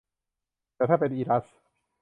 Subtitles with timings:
[0.75, 1.45] แต่ถ้าเป็นอิลัส